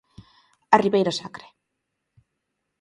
A 0.73 0.75
Ribeira 0.83 1.13
Sacra. 1.19 1.47